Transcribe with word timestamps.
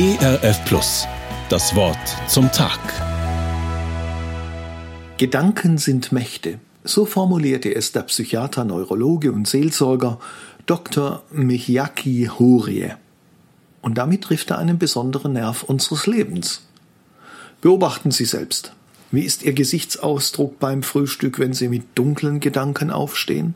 ERF 0.00 0.64
Plus. 0.64 1.08
Das 1.48 1.74
Wort 1.74 1.98
zum 2.28 2.52
Tag. 2.52 2.78
Gedanken 5.16 5.76
sind 5.76 6.12
Mächte. 6.12 6.60
So 6.84 7.04
formulierte 7.04 7.74
es 7.74 7.90
der 7.90 8.02
Psychiater, 8.02 8.62
Neurologe 8.62 9.32
und 9.32 9.48
Seelsorger 9.48 10.20
Dr. 10.66 11.24
Michiaki 11.32 12.30
Horie. 12.38 12.92
Und 13.82 13.98
damit 13.98 14.22
trifft 14.22 14.52
er 14.52 14.58
einen 14.58 14.78
besonderen 14.78 15.32
Nerv 15.32 15.64
unseres 15.64 16.06
Lebens. 16.06 16.62
Beobachten 17.60 18.12
Sie 18.12 18.24
selbst. 18.24 18.74
Wie 19.10 19.22
ist 19.22 19.42
Ihr 19.42 19.52
Gesichtsausdruck 19.52 20.60
beim 20.60 20.84
Frühstück, 20.84 21.40
wenn 21.40 21.54
Sie 21.54 21.66
mit 21.66 21.98
dunklen 21.98 22.38
Gedanken 22.38 22.92
aufstehen? 22.92 23.54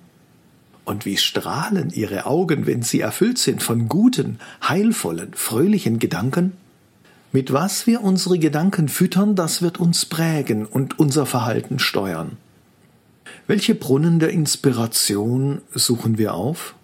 Und 0.85 1.07
wie 1.07 1.17
strahlen 1.17 1.91
Ihre 1.91 2.27
Augen, 2.27 2.67
wenn 2.67 2.83
sie 2.83 3.01
erfüllt 3.01 3.39
sind 3.39 3.63
von 3.63 3.89
guten, 3.89 4.39
heilvollen, 4.67 5.33
fröhlichen 5.35 5.99
Gedanken? 5.99 6.53
Mit 7.31 7.53
was 7.53 7.87
wir 7.87 8.03
unsere 8.03 8.39
Gedanken 8.39 8.89
füttern, 8.89 9.37
das 9.37 9.63
wird 9.63 9.79
uns 9.79 10.05
prägen 10.05 10.67
und 10.67 10.99
unser 10.99 11.25
Verhalten 11.25 11.79
steuern. 11.79 12.37
Welche 13.47 13.75
Brunnen 13.75 14.19
der 14.19 14.31
Inspiration 14.31 15.63
suchen 15.73 16.19
wir 16.19 16.35
auf? 16.35 16.75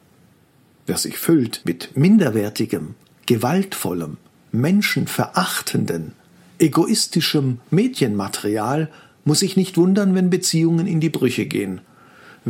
Wer 0.87 0.97
sich 0.97 1.19
füllt 1.19 1.63
mit 1.65 1.97
minderwertigem, 1.97 2.95
gewaltvollem, 3.27 4.17
menschenverachtenden, 4.53 6.13
egoistischem 6.59 7.61
Medienmaterial, 7.71 8.91
muss 9.25 9.41
sich 9.41 9.57
nicht 9.57 9.77
wundern, 9.77 10.15
wenn 10.15 10.31
Beziehungen 10.31 10.87
in 10.87 11.01
die 11.01 11.11
Brüche 11.11 11.45
gehen 11.47 11.83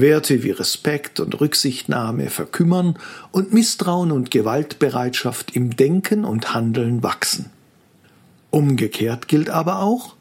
Werte 0.01 0.43
wie 0.43 0.51
Respekt 0.51 1.21
und 1.21 1.41
Rücksichtnahme 1.41 2.29
verkümmern 2.29 2.99
und 3.33 3.53
Misstrauen 3.53 4.13
und 4.13 4.31
Gewaltbereitschaft 4.31 5.55
im 5.55 5.77
Denken 5.77 6.25
und 6.25 6.55
Handeln 6.55 7.03
wachsen. 7.03 7.51
Umgekehrt 8.51 9.29
gilt 9.29 9.51
aber 9.51 9.81
auch, 9.83 10.15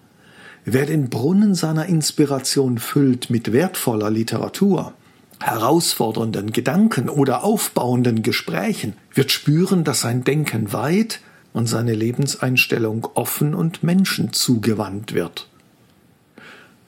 wer 0.66 0.86
den 0.86 1.10
Brunnen 1.10 1.56
seiner 1.56 1.86
Inspiration 1.86 2.78
füllt 2.78 3.30
mit 3.30 3.54
wertvoller 3.54 4.10
Literatur, 4.10 4.94
herausfordernden 5.40 6.52
Gedanken 6.52 7.10
oder 7.10 7.44
aufbauenden 7.44 8.24
Gesprächen, 8.24 8.94
wird 9.14 9.32
spüren, 9.32 9.84
dass 9.84 10.02
sein 10.02 10.24
Denken 10.24 10.74
weit 10.74 11.22
und 11.54 11.68
seine 11.68 11.94
Lebenseinstellung 11.94 13.08
offen 13.14 13.54
und 13.54 13.84
menschenzugewandt 13.84 15.14
wird. 15.14 15.48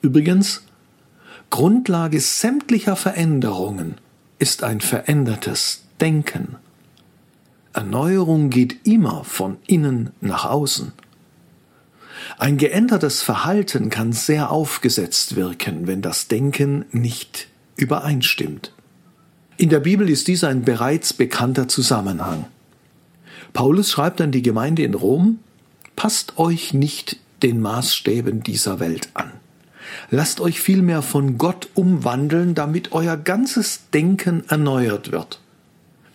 Übrigens, 0.02 0.62
Grundlage 1.50 2.20
sämtlicher 2.20 2.96
Veränderungen 2.96 3.96
ist 4.38 4.62
ein 4.62 4.80
verändertes 4.80 5.82
Denken. 6.00 6.56
Erneuerung 7.72 8.50
geht 8.50 8.86
immer 8.86 9.24
von 9.24 9.58
innen 9.66 10.10
nach 10.20 10.44
außen. 10.44 10.92
Ein 12.38 12.56
geändertes 12.56 13.22
Verhalten 13.22 13.90
kann 13.90 14.12
sehr 14.12 14.50
aufgesetzt 14.50 15.36
wirken, 15.36 15.86
wenn 15.86 16.02
das 16.02 16.28
Denken 16.28 16.84
nicht 16.92 17.48
übereinstimmt. 17.76 18.72
In 19.56 19.68
der 19.68 19.80
Bibel 19.80 20.08
ist 20.08 20.28
dies 20.28 20.44
ein 20.44 20.62
bereits 20.62 21.12
bekannter 21.12 21.68
Zusammenhang. 21.68 22.46
Paulus 23.52 23.90
schreibt 23.90 24.20
an 24.20 24.32
die 24.32 24.42
Gemeinde 24.42 24.84
in 24.84 24.94
Rom, 24.94 25.40
Passt 25.96 26.38
euch 26.38 26.72
nicht 26.72 27.18
den 27.42 27.60
Maßstäben 27.60 28.42
dieser 28.42 28.80
Welt 28.80 29.10
an. 29.12 29.32
Lasst 30.10 30.40
euch 30.40 30.60
vielmehr 30.60 31.02
von 31.02 31.38
Gott 31.38 31.68
umwandeln, 31.74 32.54
damit 32.54 32.92
euer 32.92 33.16
ganzes 33.16 33.90
Denken 33.92 34.44
erneuert 34.48 35.12
wird. 35.12 35.40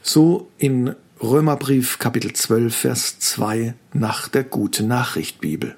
So 0.01 0.49
in 0.57 0.95
Römerbrief 1.21 1.99
Kapitel 1.99 2.33
12, 2.33 2.75
Vers 2.75 3.19
2 3.19 3.73
nach 3.93 4.27
der 4.27 4.43
Gute 4.43 4.83
Nachricht 4.83 5.39
Bibel. 5.39 5.75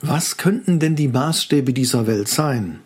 Was 0.00 0.36
könnten 0.36 0.78
denn 0.78 0.96
die 0.96 1.08
Maßstäbe 1.08 1.72
dieser 1.72 2.06
Welt 2.06 2.28
sein? 2.28 2.80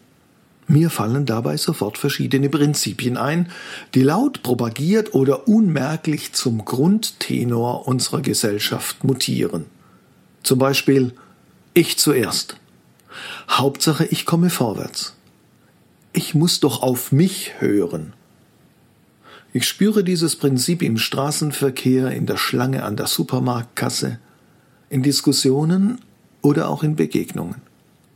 Mir 0.66 0.88
fallen 0.88 1.26
dabei 1.26 1.56
sofort 1.58 1.98
verschiedene 1.98 2.48
Prinzipien 2.48 3.16
ein, 3.16 3.50
die 3.94 4.02
laut 4.02 4.42
propagiert 4.42 5.14
oder 5.14 5.46
unmerklich 5.46 6.32
zum 6.32 6.64
Grundtenor 6.64 7.86
unserer 7.86 8.22
Gesellschaft 8.22 9.04
mutieren. 9.04 9.66
Zum 10.42 10.58
Beispiel 10.58 11.12
ich 11.74 11.98
zuerst. 11.98 12.56
Hauptsache, 13.48 14.06
ich 14.06 14.26
komme 14.26 14.50
vorwärts. 14.50 15.14
Ich 16.12 16.34
muss 16.34 16.60
doch 16.60 16.82
auf 16.82 17.12
mich 17.12 17.60
hören. 17.60 18.12
Ich 19.52 19.68
spüre 19.68 20.02
dieses 20.02 20.36
Prinzip 20.36 20.82
im 20.82 20.98
Straßenverkehr, 20.98 22.10
in 22.10 22.26
der 22.26 22.36
Schlange 22.36 22.82
an 22.82 22.96
der 22.96 23.06
Supermarktkasse, 23.06 24.18
in 24.90 25.02
Diskussionen 25.02 26.00
oder 26.42 26.68
auch 26.68 26.82
in 26.82 26.96
Begegnungen. 26.96 27.62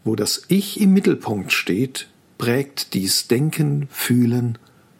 Wo 0.04 0.16
das 0.16 0.42
Ich 0.48 0.80
im 0.80 0.92
Mittelpunkt 0.92 1.52
steht, 1.52 2.08
prägt 2.38 2.94
dies 2.94 3.28
Denken, 3.28 3.88
Fühlen 3.90 4.58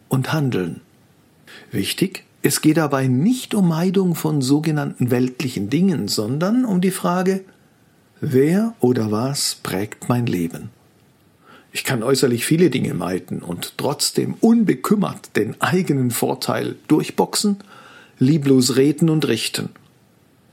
und 0.08 0.32
Handeln. 0.32 0.81
Wichtig, 1.70 2.25
es 2.42 2.60
geht 2.60 2.76
dabei 2.76 3.08
nicht 3.08 3.54
um 3.54 3.69
Meidung 3.69 4.14
von 4.14 4.42
sogenannten 4.42 5.10
weltlichen 5.10 5.70
Dingen, 5.70 6.08
sondern 6.08 6.64
um 6.64 6.81
die 6.81 6.91
Frage, 6.91 7.44
Wer 8.21 8.75
oder 8.81 9.12
was 9.12 9.55
prägt 9.62 10.09
mein 10.09 10.27
Leben? 10.27 10.71
Ich 11.71 11.84
kann 11.84 12.03
äußerlich 12.03 12.45
viele 12.45 12.69
Dinge 12.69 12.95
meiden 12.95 13.43
und 13.43 13.75
trotzdem 13.77 14.34
unbekümmert 14.41 15.37
den 15.37 15.61
eigenen 15.61 16.11
Vorteil 16.11 16.75
durchboxen, 16.89 17.59
lieblos 18.19 18.77
reden 18.77 19.09
und 19.09 19.29
richten. 19.29 19.71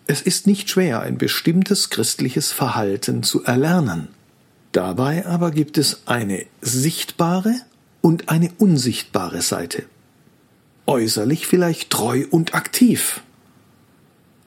Es 0.05 0.21
ist 0.21 0.45
nicht 0.45 0.69
schwer, 0.69 0.99
ein 1.01 1.17
bestimmtes 1.17 1.89
christliches 1.89 2.51
Verhalten 2.51 3.23
zu 3.23 3.43
erlernen. 3.43 4.09
Dabei 4.71 5.25
aber 5.25 5.49
gibt 5.49 5.79
es 5.79 6.03
eine 6.05 6.45
sichtbare 6.61 7.55
und 8.01 8.29
eine 8.29 8.51
unsichtbare 8.59 9.41
Seite. 9.41 9.85
Äußerlich 10.85 11.47
vielleicht 11.47 11.89
treu 11.89 12.25
und 12.29 12.53
aktiv, 12.53 13.21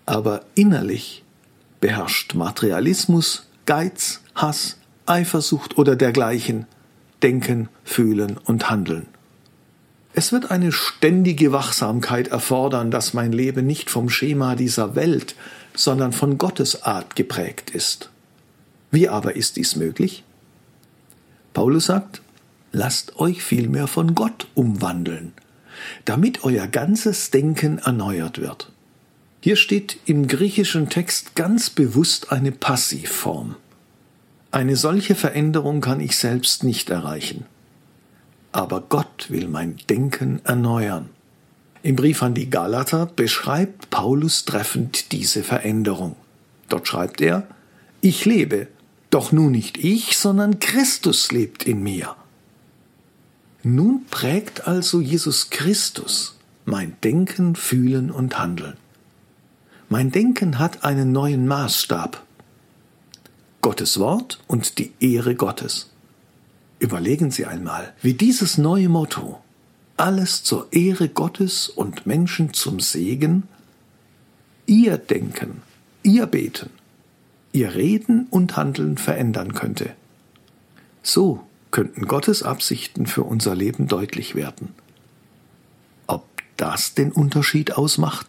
aber 0.07 0.45
innerlich 0.55 1.25
beherrscht 1.81 2.35
Materialismus, 2.35 3.47
Geiz, 3.67 4.21
Hass, 4.35 4.77
Eifersucht 5.07 5.79
oder 5.79 5.97
dergleichen 5.97 6.67
Denken, 7.23 7.69
Fühlen 7.85 8.37
und 8.37 8.71
Handeln. 8.71 9.07
Es 10.15 10.33
wird 10.33 10.51
eine 10.51 10.73
ständige 10.73 11.53
Wachsamkeit 11.53 12.29
erfordern, 12.29 12.91
dass 12.91 13.15
mein 13.15 13.33
Leben 13.33 13.67
nicht 13.67 13.91
vom 13.91 14.09
Schema 14.11 14.57
dieser 14.57 14.95
Welt, 14.95 15.35
sondern 15.75 16.13
von 16.13 16.39
Gottes 16.39 16.83
Art 16.83 17.15
geprägt 17.15 17.71
ist. 17.71 18.11
Wie 18.91 19.09
aber 19.09 19.37
ist 19.37 19.57
dies 19.57 19.77
möglich? 19.77 20.25
Paulus 21.53 21.87
sagt, 21.87 22.23
lasst 22.73 23.17
euch 23.17 23.43
vielmehr 23.43 23.87
von 23.87 24.15
Gott 24.15 24.47
umwandeln, 24.55 25.33
damit 26.05 26.45
euer 26.45 26.67
ganzes 26.67 27.31
Denken 27.31 27.79
erneuert 27.79 28.41
wird. 28.41 28.73
Hier 29.41 29.57
steht 29.57 29.99
im 30.05 30.27
griechischen 30.27 30.89
Text 30.89 31.37
ganz 31.37 31.71
bewusst 31.71 32.33
eine 32.33 32.53
Passivform. 32.53 33.57
Eine 34.51 34.77
solche 34.77 35.15
Veränderung 35.15 35.81
kann 35.81 36.01
ich 36.01 36.17
selbst 36.17 36.65
nicht 36.65 36.91
erreichen. 36.91 37.45
Aber 38.51 38.81
Gott 38.81 39.27
will 39.29 39.47
mein 39.47 39.77
Denken 39.89 40.41
erneuern. 40.45 41.11
Im 41.83 41.95
Brief 41.95 42.23
an 42.23 42.35
die 42.35 42.51
Galater 42.51 43.07
beschreibt 43.07 43.91
Paulus 43.91 44.45
treffend 44.45 45.13
diese 45.13 45.45
Veränderung. 45.45 46.17
Dort 46.69 46.89
schreibt 46.89 47.21
er, 47.21 47.47
ich 48.01 48.25
lebe, 48.25 48.67
doch 49.11 49.33
nun 49.33 49.53
nicht 49.53 49.79
ich, 49.79 50.19
sondern 50.19 50.59
Christus 50.59 51.31
lebt 51.31 51.65
in 51.65 51.83
mir. 51.83 52.17
Nun 53.63 54.05
prägt 54.11 54.67
also 54.67 55.01
Jesus 55.01 55.51
Christus 55.51 56.37
mein 56.65 56.97
Denken, 57.03 57.55
Fühlen 57.55 58.11
und 58.11 58.39
Handeln. 58.39 58.77
Mein 59.91 60.11
Denken 60.11 60.59
hat 60.59 60.85
einen 60.85 61.13
neuen 61.13 61.47
Maßstab. 61.47 62.23
Gottes 63.63 63.99
Wort 63.99 64.39
und 64.47 64.79
die 64.79 64.93
Ehre 65.01 65.35
Gottes. 65.35 65.91
Überlegen 66.79 67.31
Sie 67.31 67.47
einmal, 67.47 67.95
wie 68.03 68.13
dieses 68.13 68.59
neue 68.59 68.91
Motto 68.91 69.41
alles 69.97 70.45
zur 70.45 70.69
Ehre 70.73 71.09
Gottes 71.09 71.69
und 71.69 72.07
Menschen 72.07 72.53
zum 72.53 72.81
Segen, 72.81 73.45
Ihr 74.67 74.99
Denken, 74.99 75.63
Ihr 76.03 76.27
Beten, 76.27 76.71
Ihr 77.53 77.75
Reden 77.75 78.27
und 78.31 78.57
Handeln 78.57 78.99
verändern 78.99 79.55
könnte. 79.55 79.95
So 81.03 81.43
könnten 81.71 82.07
Gottes 82.07 82.43
Absichten 82.43 83.07
für 83.07 83.25
unser 83.25 83.57
Leben 83.57 83.89
deutlich 83.89 84.35
werden. 84.35 84.75
Ob 86.07 86.27
das 86.59 86.95
den 86.95 87.11
Unterschied 87.11 87.73
ausmacht? 87.77 88.29